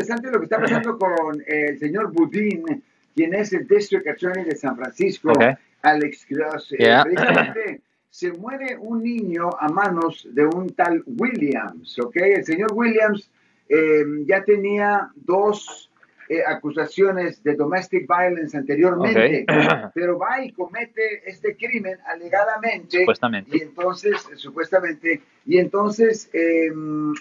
interesante 0.00 0.30
lo 0.30 0.38
que 0.38 0.44
está 0.44 0.60
pasando 0.60 0.98
con 0.98 1.42
el 1.46 1.78
señor 1.78 2.12
Budín, 2.12 2.82
quien 3.14 3.34
es 3.34 3.52
el 3.52 3.66
District 3.66 4.06
Attorney 4.08 4.44
de 4.44 4.56
San 4.56 4.76
Francisco, 4.76 5.32
Okay. 5.32 5.54
Alex 5.82 6.26
Cross. 6.26 6.74
Yeah. 6.78 7.04
se 8.10 8.32
muere 8.32 8.76
un 8.78 9.02
niño 9.02 9.50
a 9.58 9.68
manos 9.68 10.28
de 10.32 10.44
un 10.44 10.68
tal 10.70 11.02
Williams, 11.06 11.98
¿ok? 12.00 12.16
El 12.16 12.44
señor 12.44 12.72
Williams 12.74 13.30
eh, 13.68 14.04
ya 14.26 14.42
tenía 14.44 15.10
dos 15.14 15.90
eh, 16.28 16.42
acusaciones 16.46 17.42
de 17.42 17.54
domestic 17.54 18.06
violence 18.08 18.56
anteriormente, 18.56 19.46
Ok. 19.48 19.90
pero 19.94 20.18
va 20.18 20.44
y 20.44 20.52
comete 20.52 21.22
este 21.24 21.56
crimen 21.56 21.96
alegadamente. 22.06 23.00
Supuestamente. 23.00 23.56
Y 23.56 23.62
entonces, 23.62 24.16
supuestamente, 24.34 25.22
y 25.46 25.58
entonces 25.58 26.28
eh, 26.32 26.68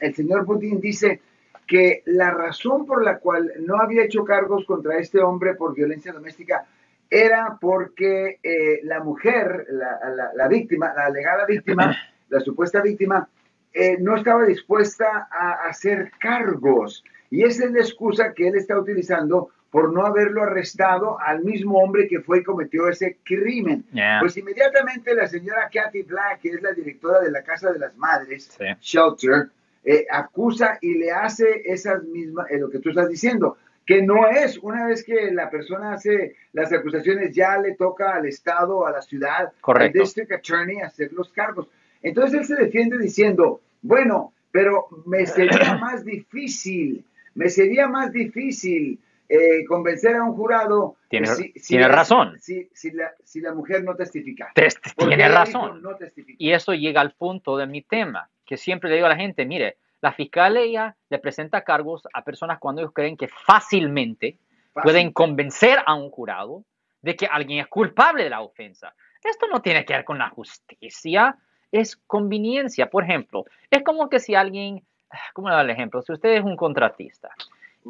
el 0.00 0.14
señor 0.14 0.46
Putin 0.46 0.80
dice 0.80 1.20
que 1.66 2.02
la 2.06 2.30
razón 2.30 2.86
por 2.86 3.04
la 3.04 3.18
cual 3.18 3.52
no 3.60 3.76
había 3.80 4.04
hecho 4.04 4.24
cargos 4.24 4.64
contra 4.66 4.98
este 4.98 5.20
hombre 5.20 5.54
por 5.54 5.74
violencia 5.74 6.12
doméstica 6.12 6.64
era 7.10 7.56
porque 7.60 8.38
eh, 8.42 8.80
la 8.84 9.00
mujer, 9.02 9.66
la, 9.70 9.98
la- 10.14 10.30
la 10.34 10.48
víctima, 10.48 10.92
la 10.94 11.06
alegada 11.06 11.44
víctima, 11.46 11.96
la 12.28 12.40
supuesta 12.40 12.80
víctima, 12.80 13.28
eh, 13.72 13.96
no 14.00 14.16
estaba 14.16 14.44
dispuesta 14.44 15.28
a 15.30 15.68
hacer 15.68 16.10
cargos. 16.18 17.04
Y 17.30 17.44
esa 17.44 17.64
es 17.64 17.72
la 17.72 17.80
excusa 17.80 18.32
que 18.32 18.48
él 18.48 18.56
está 18.56 18.78
utilizando 18.78 19.50
por 19.70 19.92
no 19.92 20.06
haberlo 20.06 20.42
arrestado 20.44 21.18
al 21.20 21.42
mismo 21.44 21.78
hombre 21.80 22.08
que 22.08 22.20
fue 22.20 22.38
y 22.38 22.42
cometió 22.44 22.88
ese 22.88 23.18
crimen. 23.24 23.84
Yeah. 23.92 24.20
Pues 24.20 24.36
inmediatamente 24.36 25.14
la 25.14 25.26
señora 25.26 25.68
Kathy 25.72 26.02
Black, 26.02 26.40
que 26.40 26.50
es 26.50 26.62
la 26.62 26.72
directora 26.72 27.20
de 27.20 27.30
la 27.30 27.42
Casa 27.42 27.72
de 27.72 27.78
las 27.80 27.94
Madres, 27.96 28.44
Sí. 28.56 28.64
Shelter, 28.80 29.48
eh, 29.86 30.04
acusa 30.10 30.78
y 30.82 30.94
le 30.98 31.10
hace 31.12 31.62
esas 31.64 32.02
mismas, 32.04 32.50
eh, 32.50 32.58
lo 32.58 32.68
que 32.68 32.80
tú 32.80 32.90
estás 32.90 33.08
diciendo, 33.08 33.56
que 33.86 34.02
no 34.02 34.26
es, 34.28 34.58
una 34.58 34.84
vez 34.86 35.04
que 35.04 35.30
la 35.30 35.48
persona 35.48 35.92
hace 35.94 36.34
las 36.52 36.72
acusaciones, 36.72 37.32
ya 37.34 37.56
le 37.56 37.74
toca 37.76 38.14
al 38.16 38.26
Estado, 38.26 38.84
a 38.86 38.90
la 38.90 39.00
ciudad, 39.00 39.52
Correcto. 39.60 39.98
al 40.00 40.04
District 40.04 40.32
Attorney 40.32 40.80
hacer 40.80 41.12
los 41.12 41.28
cargos. 41.30 41.68
Entonces 42.02 42.40
él 42.40 42.44
se 42.46 42.56
defiende 42.56 42.98
diciendo, 42.98 43.60
bueno, 43.82 44.32
pero 44.50 44.88
me 45.06 45.24
sería 45.26 45.76
más 45.80 46.04
difícil, 46.04 47.04
me 47.34 47.48
sería 47.48 47.86
más 47.86 48.10
difícil 48.12 48.98
eh, 49.28 49.64
convencer 49.66 50.16
a 50.16 50.24
un 50.24 50.34
jurado. 50.34 50.96
Tiene- 51.08 51.26
si- 51.28 51.52
si 51.56 51.68
tiene 51.68 51.88
la- 51.88 51.94
razón. 51.94 52.36
Si, 52.40 52.68
si 52.74 52.90
la, 52.90 53.12
si 53.24 53.40
la 53.40 53.54
mujer 53.54 53.84
no 53.84 53.94
testifica. 53.94 54.52
Tiene 54.96 55.28
razón. 55.28 55.80
no. 55.82 55.90
Y 56.38 56.50
eso 56.52 56.74
llega 56.74 57.00
al 57.00 57.12
punto 57.12 57.56
de 57.56 57.66
mi 57.66 57.82
tema, 57.82 58.28
que 58.46 58.56
siempre 58.56 58.88
le 58.88 58.96
digo 58.96 59.06
a 59.06 59.10
la 59.10 59.16
gente, 59.16 59.44
mire, 59.44 59.76
la 60.00 60.12
fiscalía 60.12 60.94
le 61.08 61.18
presenta 61.18 61.62
cargos 61.64 62.06
a 62.12 62.22
personas 62.22 62.58
cuando 62.58 62.80
ellos 62.82 62.92
creen 62.94 63.16
que 63.16 63.28
fácilmente 63.28 64.38
Fácil. 64.72 64.82
pueden 64.82 65.12
convencer 65.12 65.78
a 65.84 65.94
un 65.94 66.10
jurado 66.10 66.64
de 67.02 67.16
que 67.16 67.26
alguien 67.26 67.60
es 67.60 67.66
culpable 67.66 68.24
de 68.24 68.30
la 68.30 68.40
ofensa. 68.42 68.94
Esto 69.22 69.46
no 69.48 69.60
tiene 69.60 69.84
que 69.84 69.94
ver 69.94 70.04
con 70.04 70.18
la 70.18 70.28
justicia, 70.30 71.36
es 71.72 71.96
conveniencia. 71.96 72.88
Por 72.88 73.04
ejemplo, 73.04 73.44
es 73.70 73.82
como 73.82 74.08
que 74.08 74.20
si 74.20 74.34
alguien, 74.34 74.84
¿cómo 75.32 75.48
le 75.48 75.54
doy 75.56 75.64
el 75.64 75.70
ejemplo? 75.70 76.02
Si 76.02 76.12
usted 76.12 76.30
es 76.30 76.44
un 76.44 76.56
contratista 76.56 77.30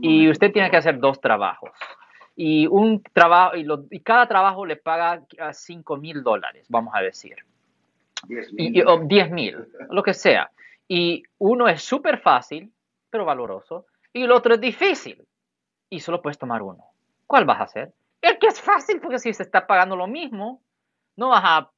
y 0.00 0.28
usted 0.30 0.52
tiene 0.52 0.70
que 0.70 0.76
hacer 0.78 0.98
dos 0.98 1.20
trabajos 1.20 1.70
y 2.34 2.66
un 2.66 3.02
trabajo 3.02 3.56
y, 3.56 3.64
lo- 3.64 3.84
y 3.90 4.00
cada 4.00 4.26
trabajo 4.26 4.64
le 4.64 4.76
paga 4.76 5.22
5 5.52 5.96
mil 5.96 6.22
dólares, 6.22 6.66
vamos 6.68 6.94
a 6.94 7.00
decir 7.02 7.36
10 8.28 9.30
mil, 9.30 9.56
lo 9.90 10.02
que 10.02 10.14
sea. 10.14 10.50
Y 10.88 11.22
uno 11.38 11.68
es 11.68 11.82
súper 11.82 12.18
fácil, 12.20 12.72
pero 13.10 13.24
valoroso, 13.24 13.86
y 14.12 14.22
el 14.22 14.32
otro 14.32 14.54
es 14.54 14.60
difícil, 14.60 15.24
y 15.90 16.00
solo 16.00 16.22
puedes 16.22 16.38
tomar 16.38 16.62
uno. 16.62 16.84
¿Cuál 17.26 17.44
vas 17.44 17.60
a 17.60 17.64
hacer? 17.64 17.92
El 18.22 18.38
que 18.38 18.46
es 18.48 18.60
fácil, 18.60 19.00
porque 19.00 19.18
si 19.18 19.32
se 19.32 19.42
está 19.42 19.66
pagando 19.66 19.96
lo 19.96 20.06
mismo, 20.06 20.60
no 21.16 21.28
vas 21.30 21.42
a 21.44 21.70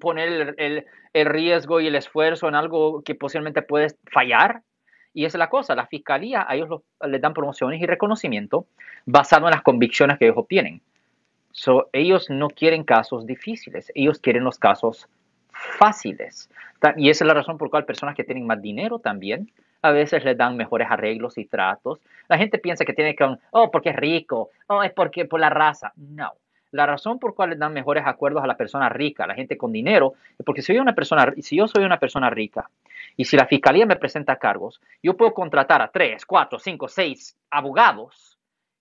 poner 0.00 0.28
el, 0.58 0.84
el- 1.12 1.26
riesgo 1.26 1.80
y 1.80 1.86
el 1.86 1.94
esfuerzo 1.94 2.48
en 2.48 2.54
algo 2.56 3.02
que 3.02 3.14
posiblemente 3.14 3.62
puedes 3.62 3.96
fallar. 4.12 4.62
Y 5.14 5.24
esa 5.24 5.38
es 5.38 5.38
la 5.38 5.48
cosa, 5.48 5.74
la 5.74 5.86
fiscalía, 5.86 6.44
a 6.46 6.54
ellos 6.56 6.68
los- 6.68 6.82
les 7.10 7.20
dan 7.20 7.32
promociones 7.32 7.80
y 7.80 7.86
reconocimiento 7.86 8.66
basado 9.06 9.46
en 9.46 9.52
las 9.52 9.62
convicciones 9.62 10.18
que 10.18 10.26
ellos 10.26 10.36
obtienen. 10.36 10.82
So, 11.52 11.88
ellos 11.92 12.28
no 12.28 12.48
quieren 12.48 12.84
casos 12.84 13.24
difíciles, 13.24 13.90
ellos 13.94 14.18
quieren 14.18 14.44
los 14.44 14.58
casos 14.58 15.08
fáciles. 15.78 16.50
Y 16.96 17.10
esa 17.10 17.24
es 17.24 17.28
la 17.28 17.34
razón 17.34 17.58
por 17.58 17.68
la 17.68 17.70
cual 17.70 17.84
personas 17.84 18.14
que 18.14 18.24
tienen 18.24 18.46
más 18.46 18.60
dinero 18.60 18.98
también 18.98 19.50
a 19.82 19.90
veces 19.92 20.24
les 20.24 20.36
dan 20.36 20.56
mejores 20.56 20.88
arreglos 20.90 21.38
y 21.38 21.46
tratos. 21.46 22.00
La 22.28 22.38
gente 22.38 22.58
piensa 22.58 22.84
que 22.84 22.92
tiene 22.92 23.14
que, 23.14 23.36
oh, 23.50 23.70
porque 23.70 23.90
es 23.90 23.96
rico, 23.96 24.50
oh, 24.66 24.82
es 24.82 24.92
porque 24.92 25.24
por 25.24 25.40
la 25.40 25.50
raza. 25.50 25.92
No. 25.96 26.32
La 26.72 26.86
razón 26.86 27.18
por 27.18 27.30
la 27.30 27.36
cual 27.36 27.50
les 27.50 27.58
dan 27.58 27.72
mejores 27.72 28.04
acuerdos 28.06 28.42
a 28.42 28.46
la 28.46 28.56
persona 28.56 28.88
rica, 28.88 29.24
a 29.24 29.26
la 29.26 29.34
gente 29.34 29.56
con 29.56 29.72
dinero, 29.72 30.14
es 30.38 30.44
porque 30.44 30.62
si, 30.62 30.76
una 30.76 30.94
persona, 30.94 31.32
si 31.40 31.56
yo 31.56 31.68
soy 31.68 31.84
una 31.84 31.98
persona 31.98 32.28
rica 32.28 32.68
y 33.16 33.24
si 33.24 33.36
la 33.36 33.46
fiscalía 33.46 33.86
me 33.86 33.96
presenta 33.96 34.36
cargos, 34.36 34.80
yo 35.02 35.16
puedo 35.16 35.32
contratar 35.32 35.80
a 35.80 35.88
tres, 35.88 36.26
cuatro, 36.26 36.58
cinco, 36.58 36.88
seis 36.88 37.36
abogados 37.50 38.38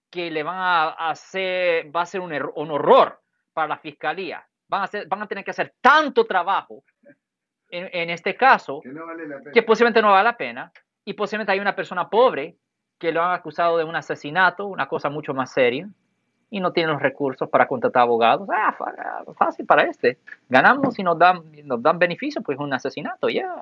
que 0.09 0.31
le 0.31 0.44
van 0.44 0.57
a 0.57 0.90
hacer, 1.09 1.96
va 1.96 2.02
a 2.02 2.06
ser 2.06 2.22
un, 2.22 2.34
un 2.56 2.72
horror 2.72 3.22
para 3.53 3.68
la 3.68 3.78
fiscalía. 3.78 4.46
Van 4.68 4.81
a, 4.81 4.84
hacer- 4.86 5.08
van 5.08 5.22
a 5.22 5.28
tener 5.28 5.44
que 5.44 5.52
hacer 5.52 5.74
tanto 5.81 6.26
trabajo 6.26 6.84
en, 7.70 7.90
en 7.94 8.09
este 8.09 8.36
caso 8.36 8.80
Que 8.81 8.90
no 8.90 9.06
vale 9.06 9.28
la 9.28 9.38
pena. 9.40 9.52
que 9.52 9.64
posiblemente 9.64 10.02
no 10.02 10.12
vale 10.12 10.24
la 10.24 10.38
pena 10.38 10.72
y 11.03 11.14
posiblemente 11.14 11.52
hay 11.52 11.59
una 11.59 11.76
persona 11.76 12.09
pobre 12.09 12.56
que 12.98 13.12
lo 13.12 13.22
han 13.22 13.31
acusado 13.31 13.78
de 13.78 13.84
un 13.84 13.96
asesinato, 13.96 14.66
una 14.68 14.88
cosa 14.88 15.09
mucho 15.09 15.34
más 15.34 15.52
seria, 15.52 15.88
y 16.50 16.59
no 16.62 16.72
tiene 16.72 16.94
los 16.94 17.02
recursos 17.02 17.50
para 17.50 17.68
contratar 17.68 18.04
abogados. 18.04 18.48
Ah, 18.52 18.72
fa- 18.78 18.94
fácil 19.38 19.66
para 19.66 19.84
este. 19.84 20.18
Ganamos 20.48 20.98
y 20.98 21.04
nos 21.04 21.18
dan, 21.20 21.42
nos 21.66 21.81
dan 21.84 22.00
beneficio, 22.00 22.42
pues 22.42 22.56
es 22.58 22.62
un 22.64 22.74
asesinato, 22.74 23.28
ya. 23.30 23.62